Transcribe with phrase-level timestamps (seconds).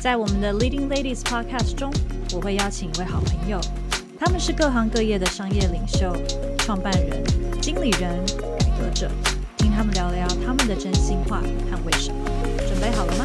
[0.00, 1.90] 在我们的 Leading Ladies Podcast 中，
[2.34, 3.58] 我会邀请一位好朋友，
[4.18, 6.12] 他们是各行各业的商业领袖、
[6.58, 7.24] 创办人、
[7.60, 8.24] 经理人、
[8.58, 9.10] 改革者，
[9.56, 12.24] 听他们聊聊他们的真心话和为什么。
[12.68, 13.24] 准备好了吗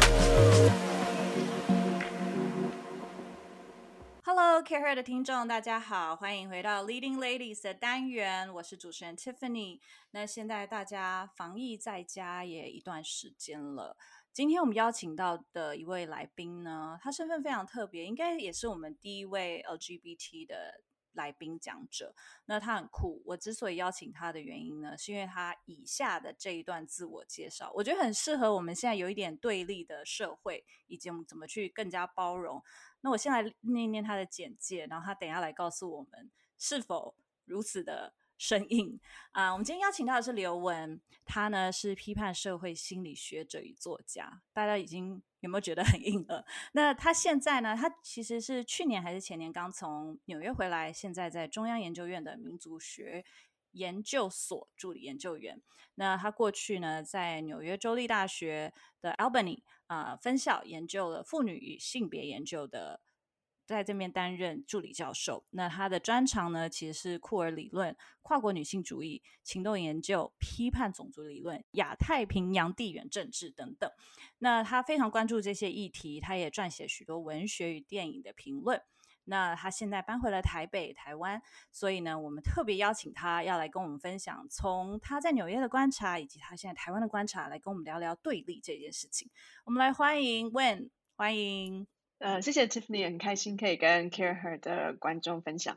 [4.24, 9.78] ？Hello，Care 的听众，大家好，欢迎回到 Leading Ladies 的单元，我是主持人 Tiffany。
[10.10, 13.96] 那现在大家防疫在家也一段时间了。
[14.32, 20.80] 今天我们邀请到的一位来宾呢，他身份非常特别，应该也是我们第一位 LGBT 的
[21.12, 22.14] 来宾讲者。
[22.46, 32.62] 那他很酷，我之所以邀请他的原因呢，是因为他以下的这一段自我介绍，我觉得很适合我们现在有一点对立的社会，以及我们怎么去更加包容。
[33.02, 38.14] 那我先来念一念他的简介，然后他等下来告诉我们是否如此的。
[38.42, 38.98] 生硬
[39.30, 39.52] 啊！
[39.52, 44.42] 我们今天邀请到的是刘雯，他呢是批判社会心理学者与作家。
[44.52, 46.44] 大家已经有没有觉得很硬了？
[46.72, 47.76] 那他现在呢？
[47.76, 53.24] 他其实是去年还是前年刚从纽约回来，现在在中央研究院的民族学
[53.70, 55.62] 研究所助理研究员。
[55.94, 63.02] 那他过去呢在纽约州立大学的 Albany 啊分校研究了妇女与性别研究的。
[63.64, 65.44] 在这边担任助理教授。
[65.50, 73.90] 那他的专长呢，其实是库尔理论、跨国女性主义、行动研究、批判种族理论、亚太平洋地缘政治等等。
[74.38, 78.82] 那他非常关注这些议题，他也撰写许多文学与电影的评论。
[79.24, 81.40] 那他现在搬回了台北、台湾，
[81.70, 89.30] 所以呢，我们特别邀请他要来跟我们分享，从他在纽约的观察，以及他现在台湾的观察，来跟我们聊聊对立这件事情。
[89.64, 91.86] 我们来欢迎 When，欢迎。
[92.22, 95.76] 呃，谢谢 Tiffany，很开心可以跟 Care Her 的观众分享。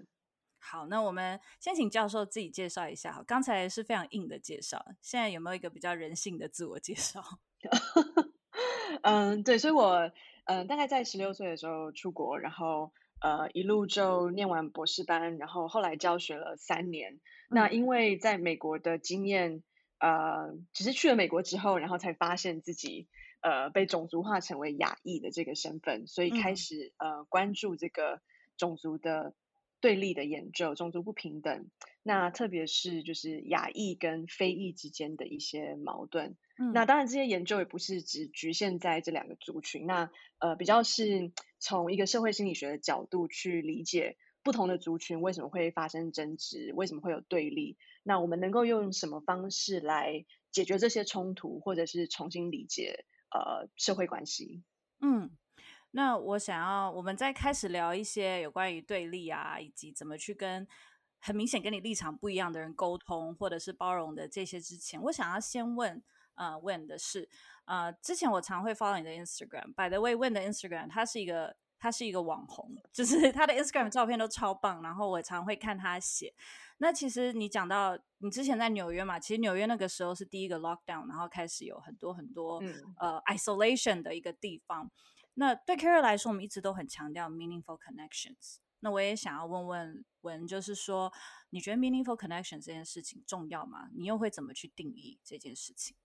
[0.60, 3.14] 好，那我们先请教授自己介绍一下。
[3.14, 7.24] 好，刚才是非常硬的介绍，现在有没有一个比较人性的自我介绍？
[9.02, 10.12] 嗯，对，所以我
[10.44, 17.20] 嗯大概在十六岁的时候出国，然后呃一路就念完博士班，然后后来教学了三年。
[17.50, 19.64] 那因为在美国的经验，
[19.98, 23.08] 呃，只是去了美国之后，然后才发现自己。
[23.46, 28.20] 呃，被种族化成为亚裔的这个身份，所以开始呃关注这个
[28.58, 29.36] 种族的
[29.80, 31.70] 对立的研究，种族不平等。
[32.02, 36.36] 那特别是就是亚裔跟非裔之间的一些矛盾。
[36.58, 47.78] 嗯那当然这些研究也不是只局限在这两个族群，那呃比较是从一个社会心理学的角度去理解不同的族群为什么会发生争执，为什么会有对立。
[48.02, 53.06] 那我们能够用什么方式来解决这些冲突，或者是重新理解？
[53.32, 54.64] 呃，社会关系。
[55.02, 55.30] 嗯，
[55.92, 60.68] 那我想要我们再开始聊一些有关于对立啊，以及怎么去跟
[61.20, 66.04] 很明显跟你立场不一样的人沟通，或者是包容的这些之前，我想要先问
[66.36, 67.30] 呃问的是
[67.66, 76.34] 呃，之前我常会 follow 你的 Instagram，by the way，问的 Instagram，它是一个他是一个网红，就是 他的 Instagram 照片都超棒，然后我常会看他写。
[76.78, 82.62] 那其实你讲到你之前在纽约嘛，其实纽约那个时候是第一个 lockdown，然后开始有很多很多
[82.98, 84.92] 呃 isolation 的一个地方。
[85.36, 88.58] 那对 Carol 来说，我们一直都很强调 meaningful connections。
[88.82, 91.12] 那我也想要问问文，就是说
[91.50, 93.88] 你觉得 meaningful connection 这件事情重要吗？
[93.96, 95.96] 你又会怎么去定义这件事情？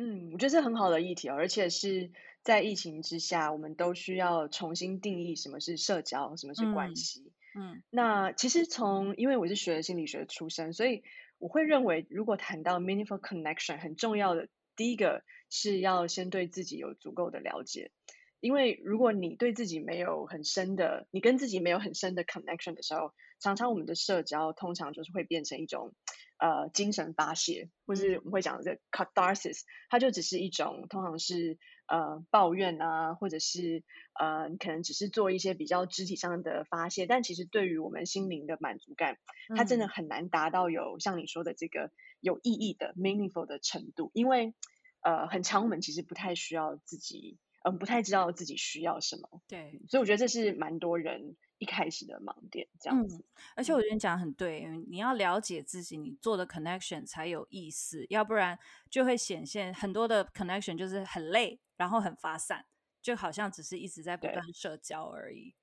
[0.00, 2.12] 嗯，我觉得是很好的议题哦，而且是
[2.44, 7.32] 在疫情之下，我们都需要重新定义什么是社交，什么是关系。
[7.58, 11.02] 嗯，那其实从因为我是学心理学出身，所以
[11.38, 17.90] 我会认为，如果谈到 meaningful connection，很重要的第一个是要先对自己有足够的了解。
[18.38, 25.92] 因为如果你对自己没有很深的，你跟自己没有很深的 connection 的时候，常常我们的社交通常就是会变成一种
[26.38, 31.58] 呃精神发泄，或是我们会讲这 catharsis，它就只是一种通常是。
[31.90, 33.82] 呃，抱怨啊，或者是
[34.12, 39.16] 呃，可能只是做一些比较肢体上的发泄，但其实对于我们心灵的满足感，
[39.56, 41.90] 它真的很难达到有像你说的这个
[42.20, 44.52] 有意义的 meaningful 的程度，因为
[45.00, 49.40] 呃，很长我们其实不太需要自己，嗯，不太知道自己需要什么。
[49.48, 51.38] 对，所以我觉得这是蛮多人。
[51.58, 53.24] 一开始的盲点这样子，
[53.54, 58.58] 而且我觉得你讲很对，你要了解自己，你做的 connection 才有意思，要不然
[58.90, 62.64] 就会显现很多的 connection 就是很累，然后很发散，
[63.02, 65.54] 就好像只是一直在不断社交而已。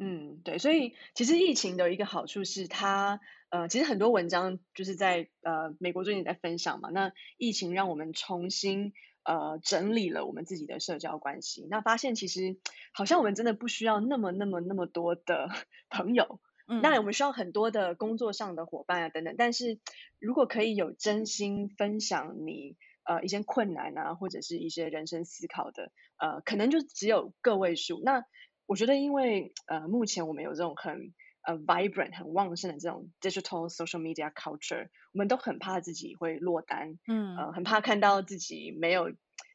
[0.00, 6.88] 嗯，对，所以其实疫情的一个好处是它，呃，其实很多文章就是在呃美国最近在分享嘛。
[6.90, 8.92] 那疫情让我们重新
[9.28, 12.56] 呃整理了我们自己的社交关系，那发现其实
[12.94, 15.50] 好像我们真的不需要那么那么那么多的
[15.92, 19.34] 朋友，嗯，当然我们需要很多的工作上的伙伴啊等等。
[19.36, 19.78] 但是
[20.18, 28.00] 如果可以有真心分享你呃一些困难啊，或者是一些人生思考的，呃，可能就只有个位数。
[28.02, 28.24] 那
[28.66, 31.12] 我觉得，因为呃，目前我们有这种很
[31.48, 39.10] 呃 vibrant、很旺盛的这种 digital social media culture，我们都很怕自己会落单，嗯，呃，很怕看到自己没有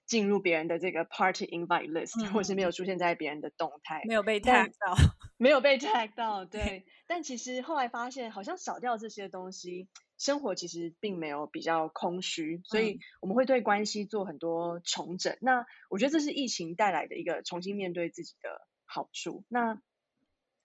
[0.08, 4.96] 进入别人的这个 party invite list，或是没有出现在别人的动态，没有被 tag 到，
[5.38, 6.86] 没有被 tag 到， 对。
[7.06, 9.88] 但其实后来发现，好像少掉这些东西，
[10.18, 15.38] 生活其实并没有比较空虚，所以我们会对关系做很多重整。
[15.42, 18.68] 那我觉得这是疫情带来的一个重新面对自己的。
[18.86, 19.44] 好处。
[19.48, 19.82] 那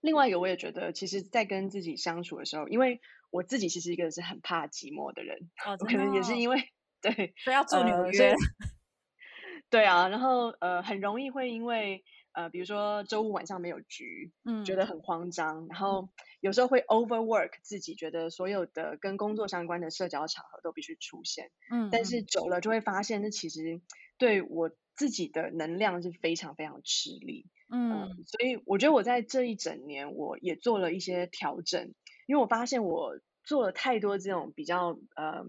[0.01, 3.01] 另外一个，我也觉得，其实，在跟自己相处的时候，因为
[3.31, 8.35] 我自己其实一个是很怕寂寞的人，哦，可能也是因为对，所以要住纽约，
[9.71, 16.09] 对啊，然后呃，很容易会因为呃，比如说周五晚上没有局，嗯，觉得很慌张，然后
[16.41, 23.81] 有时候会 overwork 自己，觉得所有的跟工作相关的社交场合都必须出现，嗯，但是久了就会发现，那其实
[24.17, 27.47] 对我自己的能量是非常非常吃力。
[27.71, 31.93] 嗯，所以我觉得我在这一整年，我也做了一些调整，
[32.27, 35.45] 因为我发现我做了太多这种比较呃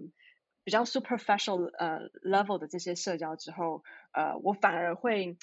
[0.66, 5.38] 比较 superficial 呃 level 的这些社交之后，呃，我反而会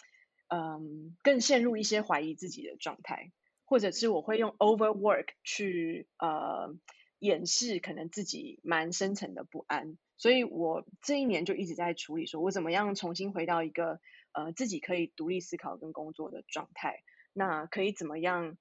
[0.49, 3.32] 嗯更陷入一些怀疑自己的状态，
[3.64, 6.75] 或者是我会用 overwork 去呃
[7.19, 13.99] 掩饰可能自己蛮深层的不安，所以我这一年就一直在处理，说我怎么样重新回到一个。
[14.36, 17.02] 呃，自己可以独立思考跟工作的状态，
[17.32, 18.58] 那可以怎么样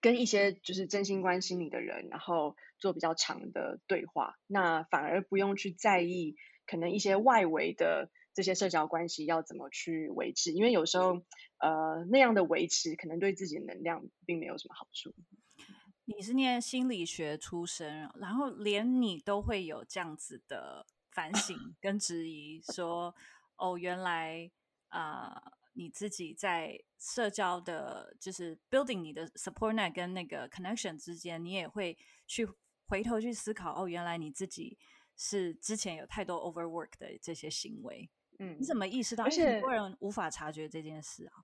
[0.00, 11.24] 跟一些就是真心关心你的人，然后做比较长的对话，那反而不用去在意可能一些外围的这些社交关系要怎么去维持，因为有时候
[11.58, 15.12] 呃那样的维持可能对自己的能量并没有什么好处。
[16.04, 23.12] 你是念心理学出身，然后连你都会有这样子的反省跟质疑，说
[23.56, 24.52] 哦原来。
[24.94, 25.42] 啊，
[25.72, 31.98] 你自己在社交的，就是 building 你的 support net 跟那个 connection 之间，你也会
[32.28, 32.46] 去
[32.86, 34.78] 回头去思考，哦，原来你自己
[35.16, 38.08] 是之前有太多 overwork 的这些行为，
[38.38, 39.24] 嗯，你怎么意识到？
[39.24, 41.42] 而且很多人无法察觉这件事啊。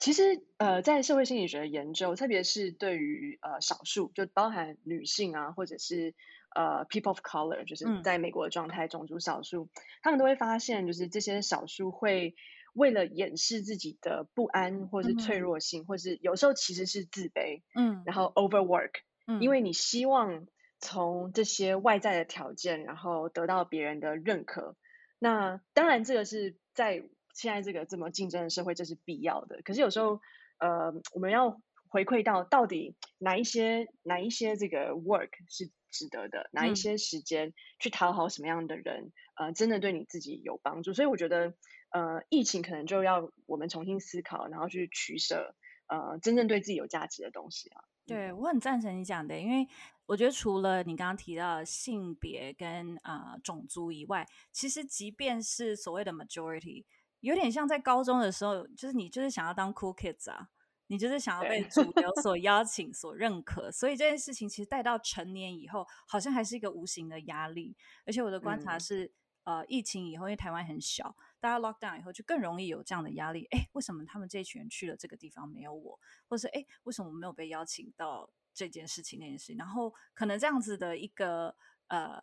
[0.00, 6.16] 其实，呃，在社会心理学的研究，特别是对于呃少数，就包含女性啊，或者是。
[6.52, 9.68] 呃，people of color 就是在美国的状态，种族少数，
[10.02, 12.34] 他们都会发现，就是这些少数会
[12.74, 18.90] 为了掩饰自己的不安，或是脆弱性，或是有时候其实是自卑，嗯，然后 overwork，
[19.28, 20.48] 嗯，因为你希望
[20.80, 24.74] 从这些外在的条件，然后得到别人的认可。
[25.20, 29.60] 那当然，这个是在现在这个这么竞争的社会，这是必要的。
[29.62, 30.20] 可是有时候，
[30.58, 35.70] 呃，我们要回馈到到底哪一些哪一些这个 work 是。
[35.90, 40.92] 值得的，拿一些时间去讨好什么样的人，呃，真的对你自己有帮助。
[40.92, 41.54] 所以我觉得，
[41.90, 45.54] 呃，疫情可能就要我们重新思考，然后去取舍，
[45.88, 47.84] 呃，真正对自己有价值的东西啊。
[48.06, 49.68] 对我很赞成你讲的，因为
[50.06, 56.84] 我觉得除了你刚刚提到性别跟啊种族以外，其实即便是所谓的 majority，
[57.20, 60.48] 有点像在高中的时候，就是你就是想要当 cool kids 啊。
[60.90, 67.76] 你就是想要被主流所邀请、所认可，所以这件事情其实带到成年以后，好像还是一个无形的压力。
[68.04, 69.12] 而且我的观察是，
[69.44, 73.46] 呃，疫情以后，因为台湾很小，大家 lock down 以后，就更容易有这样的压力。
[73.52, 75.96] 哎，为什么他们这一群人去了这个地方没有我？
[76.26, 79.56] 或是哎，为什么我没有被邀请到这件事情那件事情？
[79.56, 81.54] 然后可能这样子的一个
[81.86, 82.20] 呃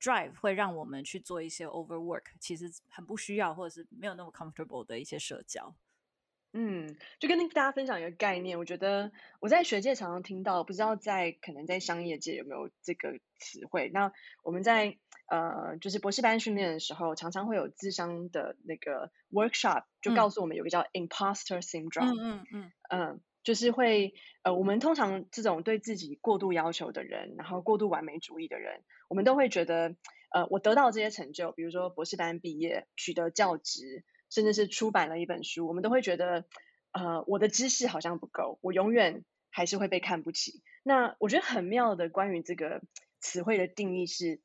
[0.00, 5.76] drive 会让我们去做一些 overwork，其实很不需要，或者是没有那么 comfortable 的一些社交。
[6.58, 13.90] 嗯，就跟大家分享一个概念，我觉得我在学界常常听到，不知道在可能在商业界有没有这个词汇。
[13.92, 14.10] 那
[14.42, 14.96] 我们在
[15.28, 22.14] 呃，就是博士班训练的时候，常常会有智商的那个 workshop，就告诉我们有个叫 imposter syndrome。
[22.14, 29.94] 嗯嗯嗯嗯，就是会呃，我们通常这种对自己过度要求的人，然后过度完美主义的人，我们都会觉得，
[30.32, 34.04] 呃，我得到这些成就，比如说博士班毕业，取得教职。
[34.30, 36.44] 甚至是出版了一本书，我们都会觉得，
[36.92, 40.62] 呃，我的知识好像不够，我永远还是会被看不起。
[40.82, 42.82] 那我觉得很妙的关于这个
[43.20, 44.40] 词汇的定义是，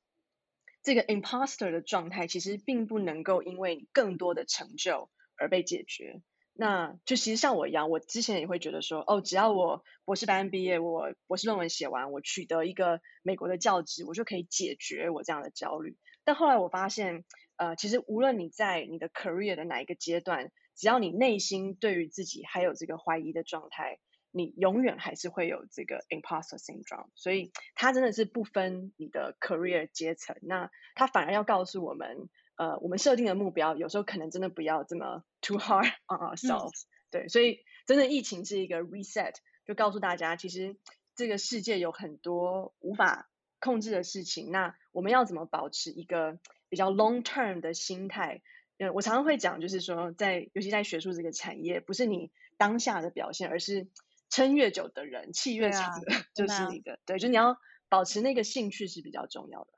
[0.84, 6.22] 这个 imposter 的状态其实并不能够因为更多的成就而被解决。
[6.54, 15.98] 那就其实像我一样，我之前也会觉得说，哦，只要我博士班毕业，我博士论文写完，我取得一个美国的教职，我就可以解决我这样的焦虑。
[16.24, 17.24] 但后来我发现，
[17.62, 24.00] 呃，其实无论你在你的 career 的哪一个阶段，只要你内心对于自己还有这个怀疑的状态，
[24.32, 27.10] 你永远还是会有这个 imposter syndrome。
[27.14, 32.30] 所以它真的是不分你的 career 阶层，那它反而要告诉我们。
[32.58, 39.34] 呃，我们设定的目标有时候可能真的不要这么 too hard on ourselves，对，所以真的疫情是一个 reset，
[39.66, 40.78] 就告诉大家，其实
[41.16, 43.31] 这个世界有很多无法
[43.62, 46.38] 控制的事情，那我们要怎么保持一个
[46.68, 48.42] 比较 long term 的心态？
[48.78, 53.88] 嗯，我常常会讲，就是说，在尤其在学术这个产业，不是你当下的表现，而是
[54.30, 59.74] 撑越久的人，气越长的， 就是你的，对，就你要保持那个兴趣是比较重要的。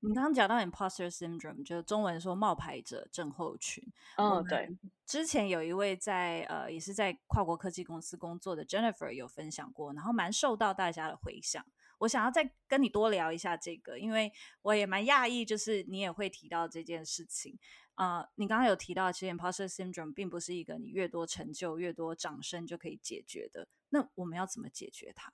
[0.00, 3.84] 你刚刚讲到 imposter syndrome，就是中文说冒牌者症候群。
[4.16, 4.68] 嗯，对。
[5.06, 11.62] 之前有一位在呃，也是在跨国科技公司工作的 Jennifer 有分享过，然后蛮受到大家的回响。
[11.98, 14.32] 我想要再跟你多聊一下这个，因为
[14.62, 17.58] 我也蛮讶异，就是你也会提到这件事情
[17.94, 18.28] 啊。
[18.34, 23.68] 你刚刚有提到，其实 imposter syndrome 并不是一个你越多成就、越多掌声就可以解决的。
[23.88, 25.32] 那我们要怎么解决它？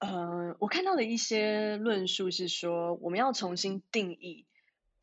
[0.00, 4.46] 呃，我看到的一些论述是说，我们要重新定义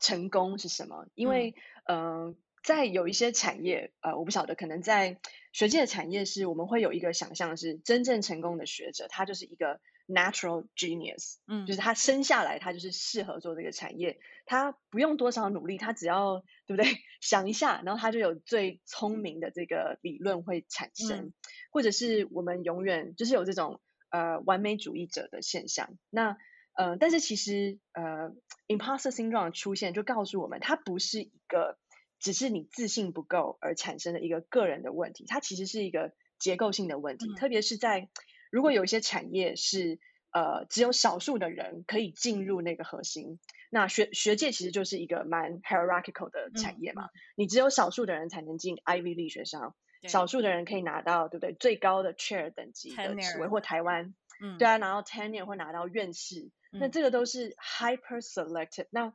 [0.00, 1.06] 成功是什么。
[1.14, 5.20] 因为，呃，在有一些产业，呃，我不晓得，可能在
[5.56, 16.98] 学界的产业是，我们会有一个想象是，真正成功的学者，他就是一个 natural genius，嗯，就是他生下来，他就是适合做这个产业，他不用多少努力，他只要对不对？
[17.22, 21.32] 想一下，然后他就有最聪明的这个理论会产生，
[21.72, 23.80] 或者是我们永远就是有这种。
[24.08, 25.98] 呃，完美主义者的现象。
[26.10, 26.38] 那
[26.74, 28.32] 呃，但是其实呃
[28.68, 31.76] ，imposter syndrome 出现就告诉我们，它不是一个
[32.18, 37.34] 只是你自信不够而产生的一个个人的问题，它其实是一个结构性的问题。
[37.34, 38.08] 特别是在
[38.50, 39.98] 如果有一些产业是
[40.32, 43.38] 呃只有少数的人可以进入那个核心，
[43.70, 49.74] 那学学界其实就是一个蛮 hierarchical 的产业嘛，你只有少数的人才能进 Ivy 力学上。
[50.06, 51.54] 少数的人可以拿到，对不对？
[51.54, 58.86] 最高的 chair 等级的职位，或台湾，嗯，对啊，拿到 tenure 或拿到院士，那这个都是 hyper selected。
[58.90, 59.12] 那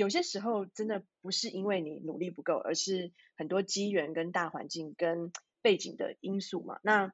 [0.00, 5.30] 有些时候真的不是因为你努力不够，而是很多机缘跟大环境跟
[5.60, 6.80] 背景的因素嘛。
[6.82, 7.12] 那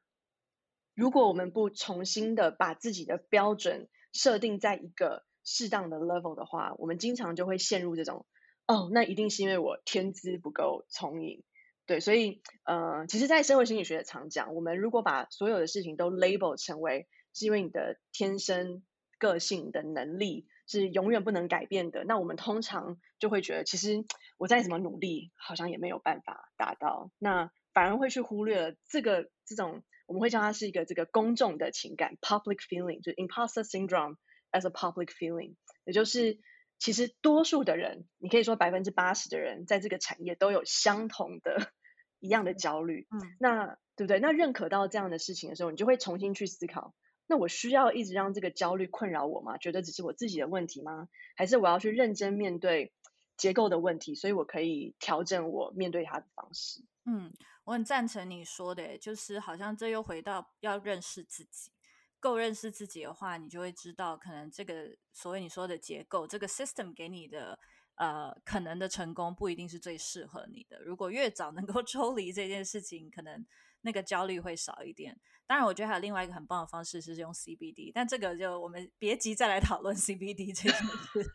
[0.94, 8.24] 如果我们不重新的把自己的标准设定在一个适当的 level 的话，我们经常就会陷入这种，
[8.68, 11.42] 哦，那一定是因为我天资不够聪颖。
[11.86, 18.84] 对，所以呃，其实，在社会心理学常讲，我们如果把所有的事情都 label 成为是因为你的天生
[19.18, 24.04] 个性的能力是永远不能改变的，那我们通常就会觉得，其实
[24.38, 34.16] 我再怎么努力，好像也没有办法达到，那反而会去忽略了这个这种，我们会叫它是一个这个公众的情感 public feeling，就 imposter syndrome
[34.52, 35.54] as a public feeling，
[35.84, 36.38] 也就是。
[36.78, 41.72] 其实多数的人，你可以说百分之八十的人，在这个产业都有相同的、
[42.20, 43.06] 一样的焦虑。
[43.10, 44.20] 嗯，那对不对？
[44.20, 46.92] 那认可到这样的事情的时候，你就会重新去思考：
[47.28, 49.58] 那我需要一直让这个焦虑困扰我吗？
[49.58, 51.08] 觉得只是我自己的问题吗？
[51.34, 52.92] 还是我要去认真面对
[53.36, 56.84] 结构的问题，所以我可以调整我面对它的方式？
[57.04, 57.32] 嗯，
[57.64, 61.72] 我很赞成你说的，就是好像这又回到要认识自己。
[62.18, 67.58] 够认识自己的话，你就会知道，可能这个所谓你说的结构，这个 system 给你的
[67.96, 70.80] 呃可能的成功，不一定是最适合你的。
[70.82, 73.44] 如果越早能够 抽离这件事情，可能。
[73.82, 75.18] 那个焦虑会少一点。
[75.48, 81.30] 当然，我觉得还有另外一个很棒的方式是用 CBD，但这个就我们别急再来讨论 CBD 这件事。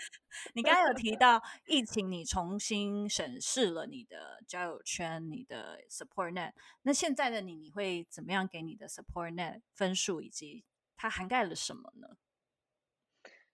[0.54, 6.54] 你刚刚有提到疫情，你重新审视了你的交友圈、你的 support net。
[6.82, 10.64] 那现在的你，你会怎么样给你的 support net 分数，以及
[10.96, 12.08] 它涵盖了什么呢？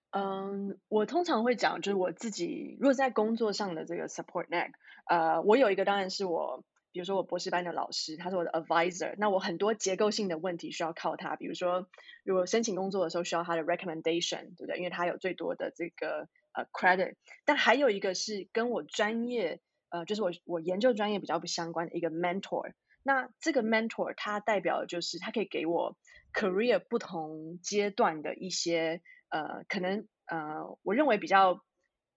[0.09, 4.71] 嗯，我通常会讲，就是我自己如果在工作上的这个 support net，
[5.05, 6.63] 呃，我有一个当然是我。
[6.91, 11.35] 比如说我博士班的老师，他是我的 advisor，那我很多结构性的问题需要靠他。
[11.35, 11.87] 比如说，
[12.23, 14.77] 如果申请工作的时候需要他的 recommendation，对不对？
[14.77, 17.15] 因为他有最多的这个呃 credit。
[17.45, 22.73] 但还有一个是跟我专业呃，就是我我研究专业比较不相关的一个 mentor。
[23.03, 25.95] 那这个 mentor 他代表的就是他可以给我
[26.33, 31.63] career 不同阶段的一些呃，可能呃，我认为比较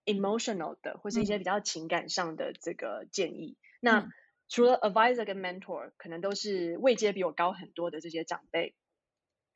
[0.05, 3.57] emotional 的，或是一些比较情感上的这个建议。
[3.79, 4.07] 那
[4.53, 8.75] 除了 advisor 跟 mentor，可能都是位阶比我高很多的这些长辈。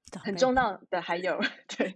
[0.24, 1.94] 很重要的还有，对，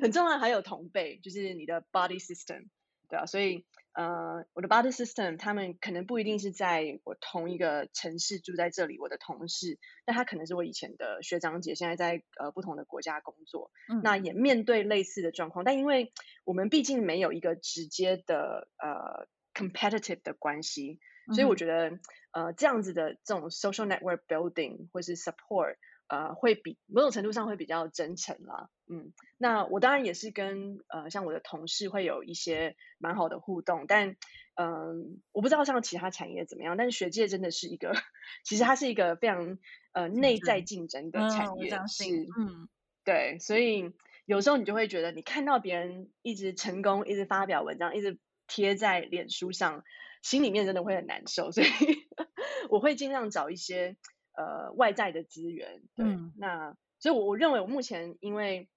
[0.00, 2.68] 很重要还有同辈，就是你的 body system，
[3.08, 13.72] 对啊，所以呃，我的 body system，他们可能不一定是在我同一个城市住在这里，我的同事，但他可能是我以前的学长姐，现在在呃不同的国家工作，
[14.04, 16.12] 那也面对类似的状况，但因为
[16.44, 21.00] 我们毕竟没有一个直接的呃 competitive 的关系，
[21.32, 21.98] 所以我觉得
[22.32, 25.76] 呃这样子的这种 social network building 或是 support。
[26.06, 34.14] 呃，会比某种程度上会比较真诚啦，嗯，那我当然也是跟呃像我的同事会有一些蛮好的互动，但
[34.54, 37.94] 嗯，我不知道像其他产业怎么样，但是学界真的是一个，
[38.44, 39.58] 其实它是一个非常
[39.92, 42.04] 呃内在竞争的产业，是，
[42.38, 42.68] 嗯，
[43.02, 43.90] 对，所以
[44.26, 49.82] 有时候你就会觉得，你看到别人一直成功，一直发表文章，一直贴在脸书上，
[50.24, 51.66] 心里面真的会很难受，所以
[52.68, 53.96] 我会尽量找一些。
[54.36, 56.04] 呃，外在的资源，对，
[56.36, 58.68] 那所以，我我认为我目前因为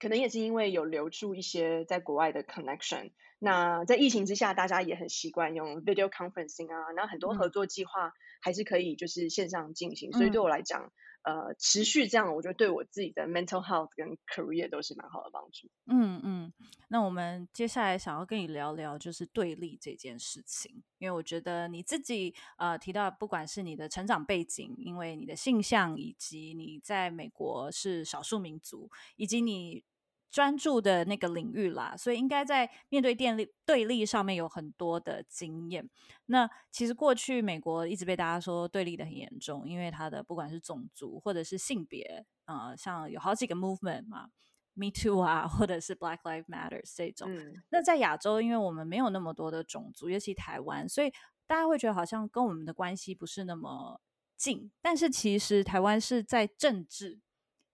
[0.00, 10.92] 可能也是因为有留住一些在国外的 connection，那在疫情之下，大家也很习惯用 video conferencing 啊，然后很多合作计划还是可以就是线上进行，所以对我来讲。
[11.22, 15.68] 呃，持续这样，我觉得对我自己的 mental health 跟 career 都是蛮好的帮助。
[15.86, 16.52] 嗯嗯，
[16.88, 29.84] 那我们接下来想要跟你聊聊就是对立这件事情，因为我觉得你自己呃提到，不管是你的成长背景，因为你的性向，以及你在美国是少数民族，以及你。
[30.32, 35.88] 专注的那个领域啦，所以应该在面对电力对立上面有很多的经验。
[36.26, 44.30] 那其实过去美国一直被大家说对立的很严重，因为它的不管是种族或者是性别，呃，像有好几个 movement 嘛
[44.72, 47.28] ，Me Too 啊，或者是 Black Lives Matter 这种。
[47.68, 51.12] 那在亚洲，因为我们没有那么多的种族，尤其台湾，所以
[51.46, 54.00] 大家会觉得好像跟我们的关系不是那么
[54.34, 54.72] 近。
[54.80, 57.20] 但是其实台湾是在政治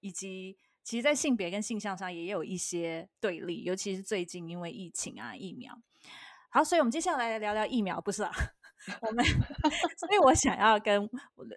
[0.01, 5.79] 以及其实，在性别跟性向上也有一些对立，尤其是最近因为疫情啊，疫苗。
[6.49, 8.33] 好，所以我们接下来聊聊疫苗，不是啊？
[9.03, 9.23] 我们，
[9.99, 11.07] 所以我想要跟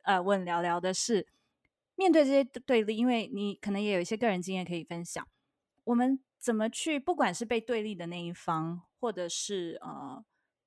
[0.03, 1.25] 呃问聊聊的是，
[1.95, 5.25] 面对这些对立，因为你可能也有一些个人经验可以分享，
[5.85, 10.10] 我们怎么去，不管是被对立的那一方，或者是呃。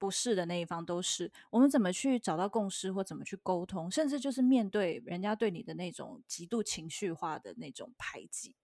[0.05, 8.55] 不是的那一方都是我们怎么去找到共识，或怎么去沟通，甚至就是面对人家对你的那种极度情绪化的那种排挤。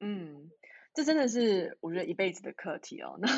[0.00, 0.50] 嗯，
[0.94, 3.16] 这真的是我觉得一辈子的课题哦。
[3.22, 3.28] 那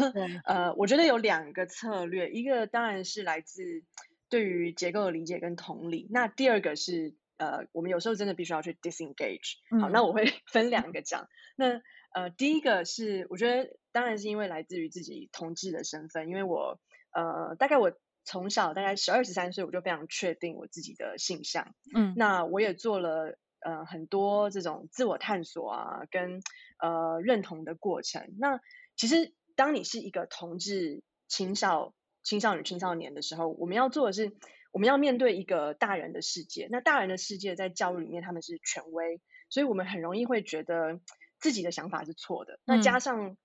[0.47, 3.85] 呃，我觉得有两个策略，一个当然是来自
[4.31, 9.57] 对于结构的理解跟同理，那第二个是呃，我们有时候真的必须要去 disengage。
[9.79, 11.29] 好，那我会 分两个讲。
[11.55, 11.83] 那
[12.15, 16.81] 呃，第一个是我觉得当然是因为来自于自己同志的身份，因为我。
[17.15, 17.93] 呃，大概我
[18.25, 21.75] 从小大概十二十三岁，我就非常确定我自己的性向。
[21.95, 26.43] 嗯，那我也做了呃很多这种自我探索啊，跟
[26.81, 28.35] 呃认同的过程。
[28.39, 28.61] 那
[28.97, 34.33] 其实当你是一个同志青少青少年青少年的时候，我们要做的是，
[34.73, 36.67] 我们要面对一个大人的世界。
[36.71, 40.99] 那大人的世界在教育里面他们是权威，所以我们很容易会觉得
[41.39, 42.59] 自己的想法是错的。
[42.65, 43.37] 那加上。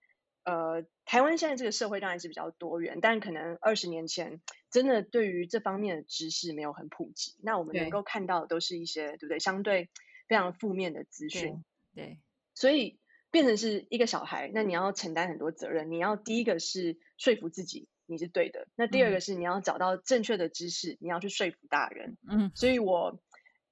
[0.49, 7.35] 呃，台湾现在这个社会当然是比较多元，但可能二十年前真的对于这方面的知识没有很普及。
[7.43, 9.37] 那我们能够看到的都是一些，对不对？
[9.39, 9.89] 相对
[10.27, 11.63] 非常负面的资讯。
[11.93, 12.19] 对，
[12.55, 15.91] 所以变成是一个小孩，那你要承担很多责任。
[15.91, 22.17] 你要第一个是说服自己你是对的，那第二个是你要找到正确的知识，你要去说服大人。
[22.27, 23.21] 嗯，所以我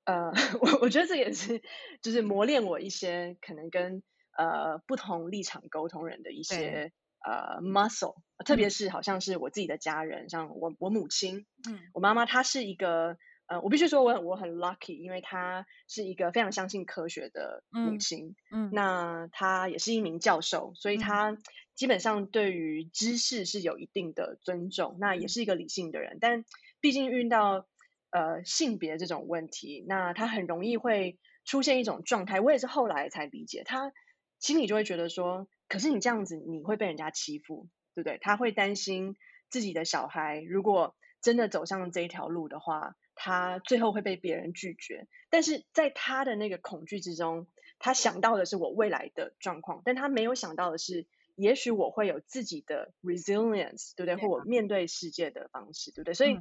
[0.03, 1.63] 呃， 我我觉得这也是
[2.03, 4.03] 就是磨练我一些可能跟。
[4.37, 6.91] 呃，不同立场沟通人的一些
[7.25, 21.35] 呃 muscle，特别是好像是我自己的家人，像我我母亲，嗯，我妈妈她是一个呃，我必须说我我很 lucky，因为她是一个非常相信科学的母亲，嗯，那她也是一名教授，所以她
[21.73, 26.45] 基本上对于知识是有一定的尊重，那也是一个理性的人，但
[26.79, 27.65] 毕竟遇到
[28.11, 33.63] 呃性别这种问题，那她很容易会出现一种状态，我也是后来才理解。
[33.65, 33.91] 她。
[34.39, 38.17] 心里就会觉得说，可是你这样子，你会被人家欺负，对不对？
[38.21, 39.15] 他会担心
[39.49, 45.07] 自己的小孩，如果真的走上这一条路的话，他最后会被别人拒绝。
[45.29, 47.47] 但是在他的那个恐惧之中，
[47.79, 54.15] 他想到的是我未来的状况，但他没有想到的是，也许我会有自己的 resilience，对不对？
[54.15, 56.13] 或我面对世界的方式，对不对？
[56.13, 56.37] 所以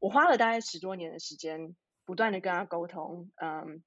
[0.00, 3.82] 我花了大概十多年的时间，不断的跟他沟通，嗯。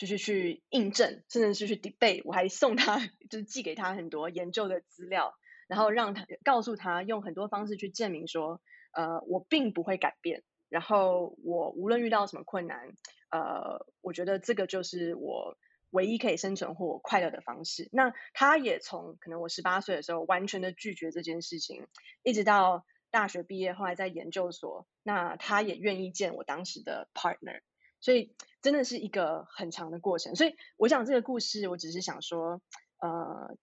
[0.00, 5.34] 就是去印证，甚至是去 debate，我还送他，就是寄给他很多研究的资料，
[5.68, 12.94] 然后让他告诉他用很多方式去证明说，呃，我并不会改变，然后我无论遇到什么困难，
[13.30, 15.58] 呃，我觉得这个就是我
[15.90, 17.90] 唯一可以生存或快乐的方式。
[17.92, 21.86] 那他也从可能我十八岁的时候完全的拒绝这件事情，
[22.22, 27.60] 一直到大学毕业，后来在研究所，那他也愿意见我当时的 partner。
[28.00, 30.34] 所以真的是一个很长的过程。
[30.34, 32.60] 所以我讲这个故事，我只是想说，
[33.00, 33.56] 呃。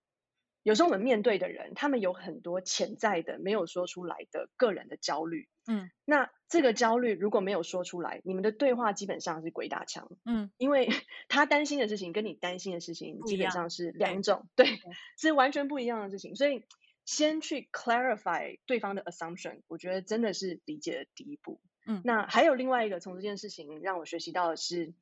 [0.64, 5.48] 有时候我们面对的人，他们有很多潜在的没有说出来的个人的焦虑。
[5.66, 10.12] 嗯，那这个焦虑如果没有说出来，你们的对话基本上是鬼打墙。
[10.26, 10.90] 嗯，因为
[11.30, 14.68] 他担心的事情跟你担心的事情基本上是两种，对，
[15.18, 16.36] 是完全不一样的事情。
[16.36, 16.66] 所以
[17.06, 21.62] 先去 clarify 对方的 assumption，我觉得真的是理解的第一步。
[21.88, 24.94] 嗯，那还有另外一个从这件事情让我学习到的是，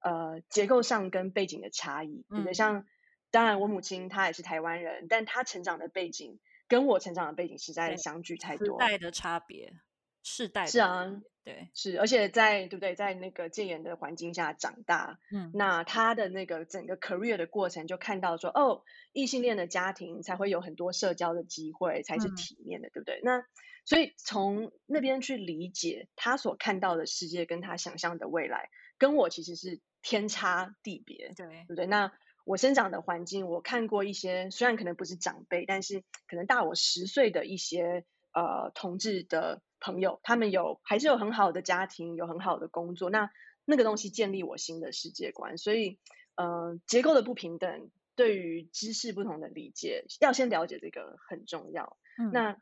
[0.00, 2.54] 呃，结构上跟背景的差异，对不对？
[2.54, 2.86] 像
[3.30, 8.80] 当然，我母亲她也是台湾人，但她成长的背景跟我成长的背景实在相距太多。
[8.80, 9.74] 时代的差别，
[10.22, 23.20] 世代是啊，对，是，而且在对不对，在那个戒严的环境下长大，嗯，那他的那个整个 career 的过程就看到说，哦，异性恋的家庭才会有很多社交的机会，才是体面的，对不对？
[23.22, 23.44] 那
[23.88, 31.86] 所以从那边去理解他所看到的世界，跟他想象的未来，跟我其实是天差地别，对，对不对？
[31.86, 32.12] 那。
[32.44, 43.30] 我生长的环境，我看过一些，虽然可能不是长辈，但是可能大我十岁的一些呃同志的朋友，他们有还是有很好的家庭，有很好的工作，那
[43.66, 45.58] 那个东西建立我新的世界观。
[45.58, 45.98] 所以，
[46.36, 51.98] 呃，结构的不平等对于知识不同的理解，要先了解这个很重要。
[52.16, 52.56] 嗯那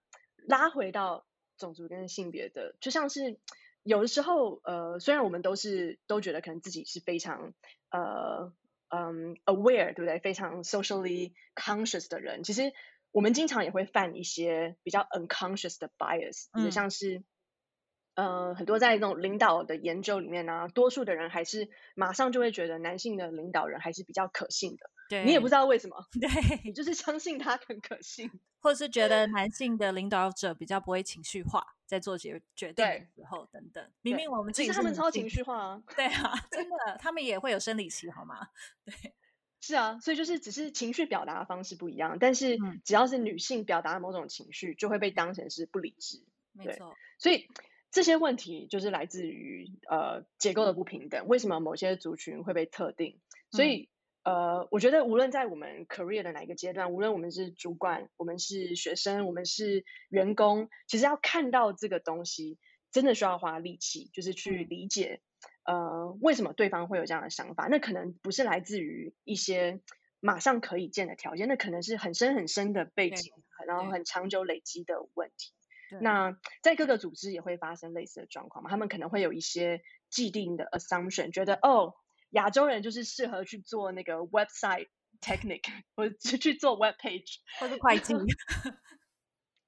[0.47, 1.27] 拉回到
[1.59, 3.39] 种族跟性别的，就像是
[3.83, 7.53] 有的时候，呃，虽然我们都是都觉得可能自己是非常
[7.91, 8.53] 呃。
[8.89, 10.21] 嗯，aware 对不对？
[10.21, 12.73] 非常 socially conscious 的人，其实
[13.11, 17.25] 我们经常也会犯一些比较 unconscious 的 bias，就像是，
[18.16, 24.90] 呃，很多在那种领导的研究里面呢，多数的人还是马上就会觉得男性的领导人还是比较可信的。
[25.09, 26.29] 对，你也不知道为什么，对
[26.64, 33.87] 你就是相信他很可信，或者是觉得男性的领导者比较不会情绪化，在做决决定的时候等等。
[34.00, 38.48] 明明我们其实他们超情绪化啊，对啊， 真的，他们也会有生理期，好吗？
[38.85, 39.14] 对，
[39.61, 46.24] 是啊，所以就是只是情绪表达方式不一样，但是只要是女性表达某种情绪，就会被当成是不理智。
[46.52, 47.46] 没错，所以
[47.97, 53.19] 这些问题就是来自于呃结构的不平等，为什么某些族群会被特定？
[53.51, 53.89] 所以。
[54.23, 62.59] 呃，我觉得无论在我们 career 的哪一个阶段，无论我们是主管，我们是学生，我们是员工，其实要看到这个东西，
[62.91, 65.21] 真的需要花力气，就是去理解，
[65.65, 67.69] 呃，为什么对方会有这样的想法。
[67.69, 69.81] 那可能不是来自于一些
[70.19, 73.33] 马上可以见的条件，那可能是很深很深的背景，
[73.65, 75.53] 然后很长久累积的问题。
[76.01, 78.70] 那在各个组织也会发生类似的状况嘛？
[78.70, 81.94] 他们可能会有一些既定的 assumption，觉得哦。
[82.31, 84.88] 亚洲人就是适合去做那个 website
[85.20, 85.62] technique，
[85.94, 88.14] 或者去做 web page，或者会计，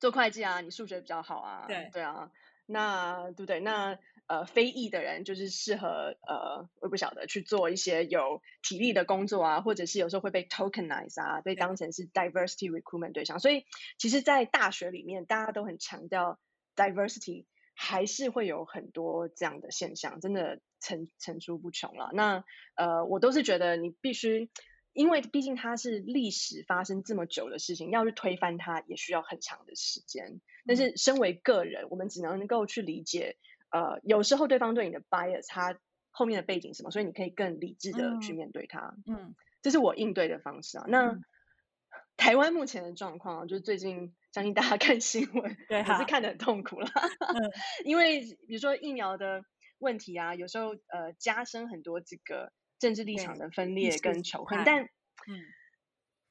[0.00, 2.31] 做会计啊，你数学比较好啊，对对啊，
[2.66, 3.61] 那对不对？
[3.61, 3.96] 那
[4.29, 13.41] 呃，非裔的人就是适合呃，我不晓得去做一些有体力的工作啊，或者是有时候会被 tokenize 啊，被当成是 diversity recruitment 对象。
[13.41, 13.64] 所以
[13.99, 16.38] 其实，在大学里面，大家都很强调
[16.77, 17.47] diversity。
[17.81, 22.11] 还是会有很多这样的现象，真的层层出不穷了。
[22.12, 24.51] 那呃，我都是觉得你必须，
[24.95, 30.41] 因为毕竟它是历史发生这么久的事情，要去推翻它也需要很长的时间。
[30.67, 33.37] 但是身为个人，我们只能够去理解，
[33.70, 35.78] 呃，有时候对方对你的 bias，他
[36.11, 38.94] 后面的背景什么，所以你可以更理智的去面对他。
[39.07, 40.85] 嗯，这是我应对的方式啊。
[40.88, 41.18] 那
[42.16, 44.14] 台湾目前的状况，就是最近。
[44.31, 46.88] 相信大家 看新闻，对，是看得很痛苦了。
[47.83, 49.42] 因为比如说疫苗的
[49.78, 54.62] 问题啊，有时候呃加深很多这个政治立场的分裂跟仇恨。
[54.66, 55.40] 但嗯，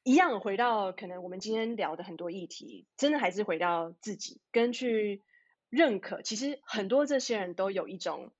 [0.04, 5.24] 一样回到可能我们今天聊的很多议题，真的还是回到自己跟去
[5.70, 6.22] 认可。
[6.22, 8.32] 其实很多这些人都有一种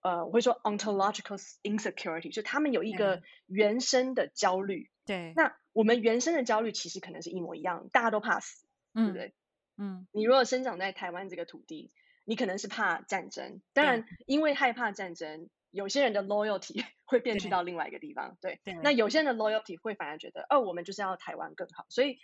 [0.00, 4.90] 呃，我会说 ontological insecurity，就他们有一个原生的焦虑。
[5.04, 8.64] 对，那我们原生的焦虑其实可能是一模一样，大家都怕死。
[8.94, 9.34] 对不对？
[9.78, 11.90] 嗯，你如果生长在台湾这个土地，
[12.26, 13.62] 你可能是怕战争。
[13.72, 18.36] 当然，因为害怕战争，有些人的 loyalty 会变去到另外一个地方。
[18.42, 21.86] 对，那有些人的 loyalty 会反而觉得，哦，我们就是要台湾更好。
[21.88, 22.18] 所以，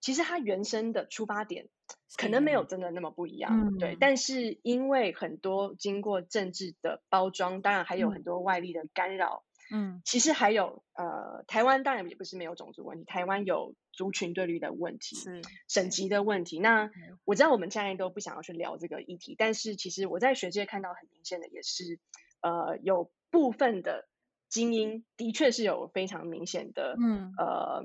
[0.00, 1.68] 其实它原生的出发点
[2.16, 3.76] 可能没有真的那么不一样。
[3.78, 9.44] 对，但是因为很多经过政治的包装，当然还有很多外力的干扰。
[9.70, 16.58] 嗯，其实还有呃，台湾当然也不是没有种族问题，台湾有族群对立的问题，是省级的问题。
[16.58, 16.90] 那
[17.26, 22.00] 我知道我们现在都不想要去聊这个议题，但是其实我在学界看到很明显的也是，
[22.40, 24.08] 呃，有部分的
[24.48, 27.84] 精英的确是有非常明显的，嗯，呃，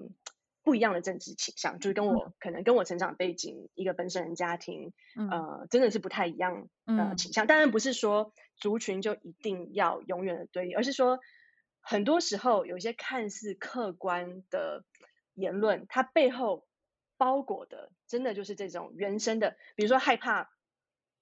[0.64, 4.94] 不一样的政治倾向，就是跟我可能跟我成长背景一个本省人家庭，
[5.30, 7.46] 呃，真的是不太一样呃倾向。
[7.46, 11.20] 当然不是说族群就一定要永远的对立，而是说
[11.82, 14.86] 很多时候有一些看似客观的
[15.34, 16.66] 言论，它背后
[17.18, 20.50] 包裹的真的就是这种原生的，比如说害怕。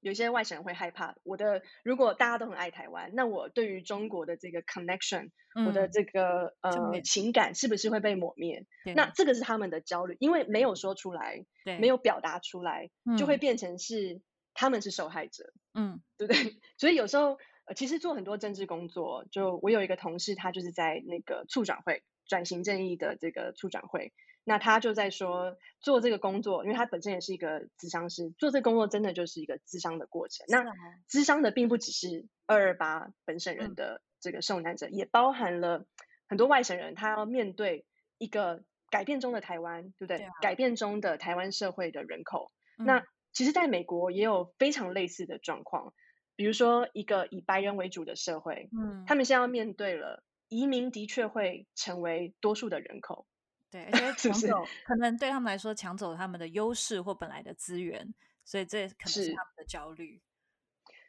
[0.02, 5.30] 有些外省人会害怕我的，如果大家都很爱台湾，那我对于中国的这个 connection，
[5.66, 8.66] 我的这个呃情感是不是会被抹灭？
[8.96, 11.46] 那这个是他们的焦虑，因为没有说出来，
[11.80, 14.22] 没有表达出来，就会变成是
[14.54, 16.60] 他们是受害者，嗯，对不对？
[16.78, 24.14] 所以有时候呃，其实做很多政治工作，就我有一个同事，他就是在那个促转会转型正义的这个促转会。
[24.44, 30.46] 那他就在说，做这个工作，因为他本身也是一个智商师，做这个工作真的就是一个智商的过程。
[30.50, 30.64] 那
[31.08, 35.86] 智商的并不只是二二八本省人的这个受难者，也包含了
[36.28, 37.86] 很多外省人，他要面对
[38.18, 40.28] 一个改变中的台湾，对不对？
[40.42, 42.52] 改变中的台湾社会的人口。
[42.78, 45.94] 那其实，在美国也有非常类似的状况，
[46.36, 53.28] 比如说一个以白人为主的社会，嗯，他们现在要面对了移民，的确会成为多数的人口。
[53.72, 60.22] 对，而且 抢走可能对他们来说抢走他们的优势或本来的资源，所以这可能是他们的焦虑。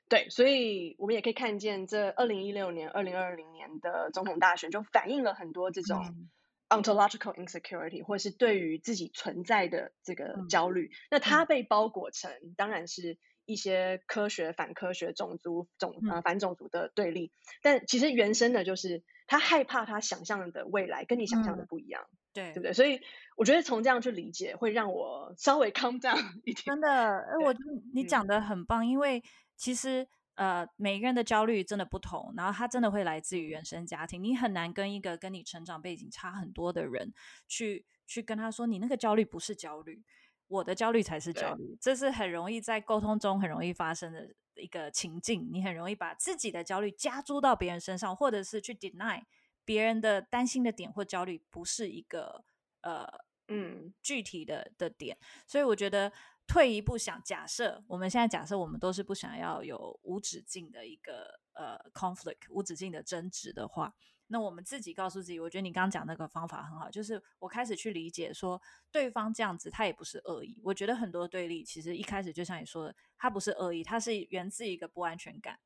[0.09, 6.29] 对，所以我们也可以看见，这二零一六年、二零二零年的总统大选就反映了很多这种
[6.69, 10.91] ontological insecurity，或是对于自己存在的这个焦虑。
[11.11, 22.07] 那它被包裹成当然是一些科学反科学、种族种呃反种族的对立，但其实原生的就是他害怕他想象的未来跟你想象的不一样。
[22.33, 22.73] 对，对不对？
[22.73, 23.01] 所以
[23.37, 26.65] 我觉得从这样去理解，会让我稍微 calm down 一点。
[26.65, 27.55] 真的，哎，我
[27.95, 29.23] 你讲的很棒，因为
[29.57, 34.23] 其实呃，每个人的焦虑真的不同，然后他真的会来自于原生家庭。
[34.23, 37.13] 你很难跟一个跟你成长背景差很多的人
[37.47, 40.03] 去去跟他说，你那个焦虑不是焦虑，
[40.49, 41.77] 我的焦虑才是焦虑。
[41.81, 49.23] 这是很容易在沟通中很容易发生的一个情境，你很容易把自己的焦虑加诸到别人身上，或者是去 deny。
[49.65, 52.45] 别人的担心的点或焦虑不是一个
[52.81, 53.07] 呃
[53.49, 56.13] 嗯具体的的点，所以我觉得
[56.47, 63.95] 退一步想，假设我们现在假设我们都是不想要有无止境的一个呃 conflict 无止境的争执的话，
[64.27, 75.59] 那我们自己告诉自己，我觉得你刚刚讲那个方法很好，就是我开始去理解说对方这样子他也不是恶意，我觉得很多对立其实一开始就像你说的，他不是恶意，他是源自一个不安全感。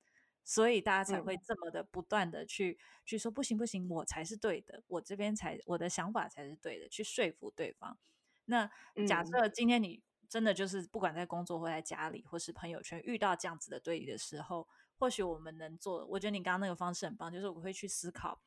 [0.49, 7.99] 所以大家才会这么的不断的去去说不行不行，我才是对的，我这边才我的想法才是对的，去说服对方。
[8.45, 8.71] 那
[9.09, 14.69] 假设今天你真的就是不管在工作或在家里或是朋友圈遇到这样子的对立的时候，
[15.01, 18.41] 或许我们能做，我觉得你刚刚那个方式很棒，就是我会去思考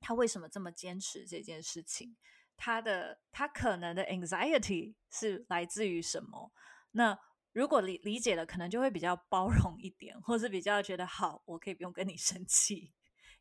[0.00, 2.16] 他为什么这么坚持这件事情，
[2.56, 6.50] 他的他可能的 anxiety 是来自于什么？
[6.90, 7.16] 那。
[7.52, 12.92] 如果理理解了，可能就会比较包容一点，或是比较觉得好，我可以不用跟你生气，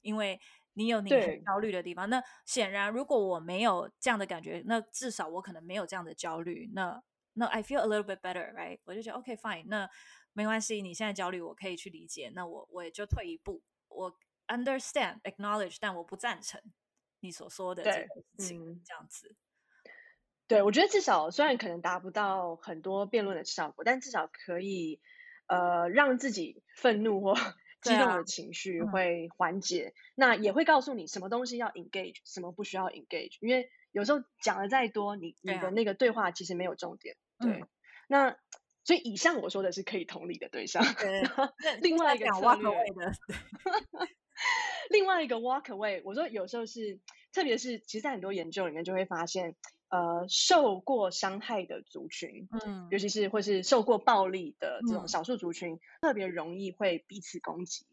[0.02, 0.39] 因为
[0.74, 1.10] 你有你
[1.45, 2.10] 焦虑的地方。
[2.10, 6.69] 那显然，如果我没有这样的感觉，那至少我可能没有这样的焦虑。
[6.74, 7.02] 那
[7.34, 8.80] 那 I feel a little bit better, right？
[8.84, 9.89] 我就觉得 OK fine，那
[10.34, 12.32] 没关系，你现在焦虑，我可以去理解。
[12.36, 14.13] 那我我也就退一步，我
[14.47, 16.62] understand, acknowledge，但我不赞成
[17.21, 17.97] 你所说的这个
[18.38, 19.36] 事情，这样子。
[20.51, 24.99] 对，我觉得至少虽然可能达不到很多辩论的效果，但至少可以，
[25.47, 27.33] 呃，让自己愤怒或
[27.81, 29.93] 激动的情绪会缓解。
[30.13, 33.37] 那也会告诉你什么东西要 engage，什么不需要 engage。
[33.39, 37.15] 因为有时候讲的再多，你你的那个对话其实没有重点。
[37.39, 37.63] 对，
[38.09, 38.35] 那
[38.83, 40.83] 所以以上我说的是可以同理的对象。
[40.99, 41.23] 对
[41.81, 42.69] 另外一个策略，
[44.89, 46.99] 另外一个 walk away，我说有时候是，
[47.31, 49.55] 特别是其实，在很多研究里面就会发现。
[49.91, 57.86] 呃，受过伤害的族群，嗯，尤其是或是受过暴力的这种少数族群，特别容易会彼此攻击。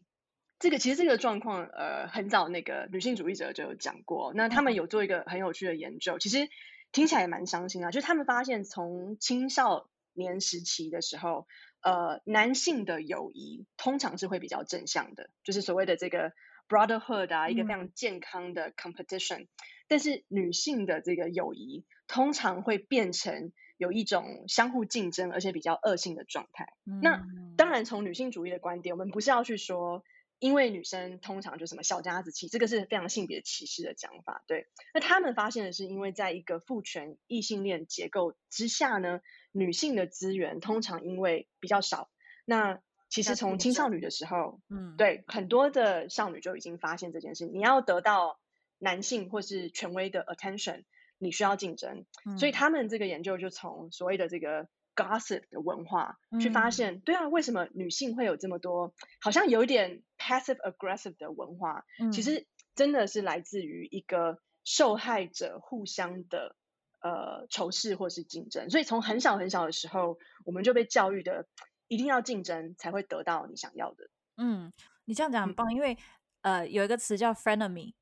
[0.59, 4.31] 这个其实这个状况，呃，很早那个女性主义者就有讲过。
[4.33, 6.47] 那他们有做一个很有趣的研究，其实
[6.93, 7.91] 听起来也蛮伤心啊。
[7.91, 11.47] 就是他们发现，从青少年时期的时候，
[11.81, 16.31] 呃，男性的友谊通常是会比较正向的，就是所谓的这个
[16.69, 19.47] brotherhood 啊，一个非常健康的 competition。
[19.89, 26.73] 但是女性的这个友谊通常会变成有一种相互竞争，而且比较恶性的状态。
[27.01, 27.21] 那
[27.57, 30.03] 当然，从女性主义的观点，我们不是要去说，
[30.37, 34.43] 因为女生通常就什么小家子气，这个是非常性别歧视的讲法。
[34.47, 39.21] 对，那他们发现的是，因为在一个父权异性恋结构之下呢，
[39.51, 42.09] 女性的资源通常因为比较少，
[42.45, 48.39] 那其实从青少年的时候，嗯，对很多的少女就已经发现这件事，你要得到
[48.79, 50.83] 男性或是权威的 attention，
[51.19, 52.05] 你需要竞争，
[52.37, 61.85] 所以他们这个研究就从所谓的这个 gossip 的文化去发现，对啊，为什么女性会有这么多好像有一点 passive aggressive 的文化？
[62.11, 66.55] 其实真的是来自于一个受害者互相的
[67.01, 71.47] 呃仇视或是竞争，所以从很小很小的时候，我们就被教育的。
[71.91, 74.11] 一定要竞争才会得到你想要的。
[74.37, 74.71] 嗯，
[75.05, 75.97] 你这样讲很棒，因为
[76.41, 77.95] 呃有一个词叫 frenemy，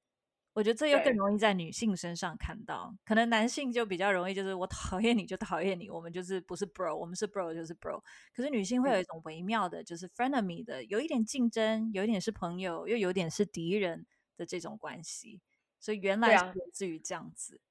[0.57, 2.91] 我觉得这又更容易在女性身上看到。
[3.05, 8.01] 可能男性就比较容易，就是我讨厌你就讨厌你，我们就是不是 bro，我们是 bro 就是 bro。
[8.35, 15.41] 可是女性会有一种微妙的，就是 frenemy 的，有一点竞争，有一点是朋友，又有点是敌人的这种关系。
[15.79, 17.61] 所以原来是来自于这样子。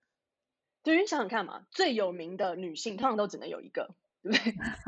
[0.85, 3.97] 对，你想想看嘛，最有名的女性通常都只能有一个。
[4.23, 4.33] 对，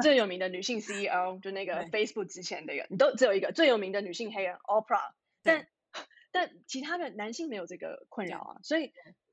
[0.03, 5.67] 最有名的女性 CEO 就那个 Facebook 之前的人，你都只有一个最有名的女性黑人 Oprah，但
[6.39, 8.93] 但其他的男性没有这个困扰啊，所以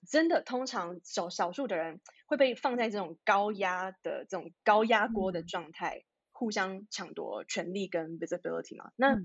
[0.09, 8.91] 真的通常少少数的人会被放在这种高压的这种高压锅的状态，互相抢夺权力跟 visibility 嘛。
[8.95, 9.21] 那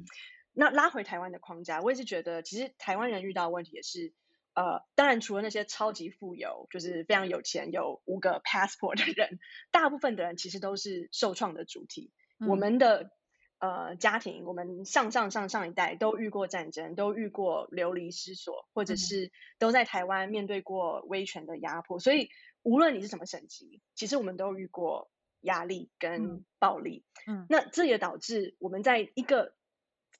[0.52, 4.12] 那拉回台湾的框架，我也是觉得，其实台湾人遇到问题也是。
[4.52, 9.38] 呃，当然，除了那些超级富有，就是非常有钱，有五个 passport 的人，
[9.70, 12.10] 大部分的人其实都是受创的主体。
[12.40, 13.12] 我们的
[13.60, 22.00] 呃家庭，我们上上上上一代都遇过战争，都遇过流离失所，或者是都在台湾面对过威权的压迫。
[22.00, 22.28] 所以，
[22.62, 25.08] 无论你是什么省级，其实我们都遇过
[25.42, 27.04] 压力跟暴力。
[27.28, 29.54] 嗯，那这也导致我们在一个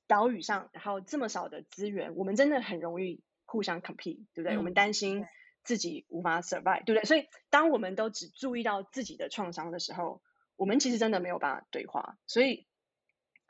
[0.07, 3.23] 岛屿上，然后这么少的资源，我们真的很容易。
[3.53, 4.57] 互相 compete，对不对？
[4.57, 5.27] 我们担心
[5.65, 7.05] 自己无法 survive，对不对？
[7.05, 10.23] 所以，当我们都只注意到自己的创伤的时候，
[10.55, 12.17] 我们其实真的没有办法对话。
[12.29, 12.69] 所以，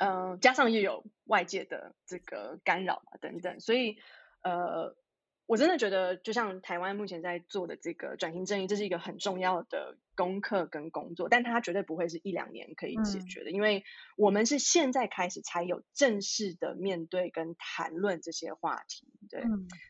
[0.01, 3.97] 嗯，加上又有外界的这个干扰啊等等，所以，
[4.43, 4.97] 呃。
[5.47, 13.83] 我真的觉得，就像台湾目前在做的这个转型正义，这是一个很重要的功课跟工作，但它绝对不会是一两年可以解决的，因为
[14.17, 19.43] 我们是现在开始才有正式的面对跟谈论这些话题，对，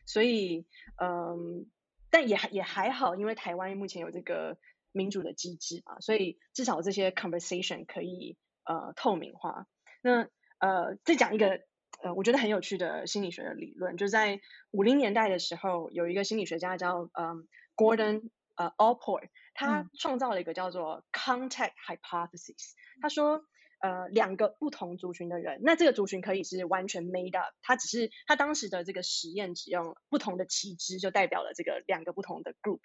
[0.07, 0.65] 所以，
[0.99, 1.69] 嗯，
[2.09, 4.57] 但也还也还好，因为台湾目前有这个
[4.91, 9.67] 民主的机制嘛，所以至少这些 conversation 可以呃透明化。
[10.01, 10.27] 那
[10.59, 11.61] 呃，再讲一个。
[12.03, 14.39] 呃，我觉得很有趣的心理学的理论，就在
[14.71, 22.71] 五零年代的时候，有一个心理学家叫嗯 Gordon 呃 Allport，他创造了一个叫做 contact hypothesis。
[23.01, 23.45] 他说，
[23.81, 32.79] 呃，两个不同族群的人，那这个族群可以是完全 made up，他只是他当时的这个实验只用不同的旗帜就代表了这个两个不同的 group。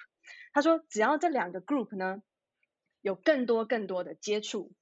[0.53, 2.21] 他说，只要这两个 group 呢
[3.01, 4.75] 有更多更多的接触。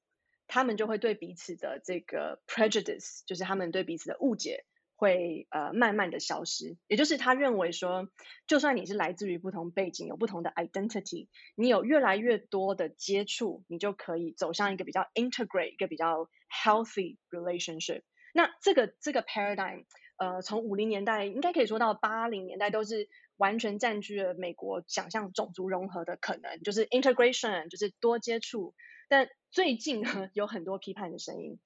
[0.46, 4.64] 他们就会对彼此的这个 prejudice，就是他们对彼此的误解，
[4.96, 6.76] 会呃慢慢的消失。
[6.86, 8.08] 也就是他认为说，
[8.46, 18.02] 就算你是来自于不同背景，有不同的 identity，你有越来越多的接触，你就可以走向一个比较 integrate，一个比较 healthy relationship。
[18.32, 19.84] 那这个这个 paradigm，
[20.18, 28.74] 呃，从五零年代应该可以说到八零年代，都是完全占据了美国想象种族融合的可能，就是 integration，就是多接触。
[29.08, 31.58] 但最近呢， 有很多批判的声音，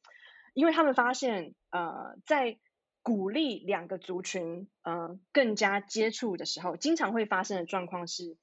[0.55, 2.59] 因为他们发现，呃，在
[3.03, 8.37] 鼓励两个族群，呃，更加接触的时候，经常会发生的状况是，